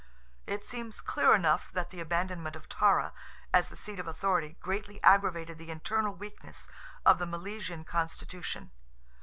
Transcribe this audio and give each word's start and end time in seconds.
It 0.47 0.65
seems 0.65 0.99
clear 0.99 1.35
enough 1.35 1.71
that 1.73 1.91
the 1.91 1.99
abandonment 2.01 2.55
of 2.55 2.67
Tara, 2.67 3.13
as 3.53 3.69
the 3.69 3.77
seat 3.77 3.99
of 3.99 4.07
authority, 4.07 4.57
greatly 4.59 4.99
aggravated 5.03 5.59
the 5.59 5.69
internal 5.69 6.15
weakness 6.15 6.67
of 7.05 7.19
the 7.19 7.27
Milesian 7.27 7.85
constitution. 7.85 8.71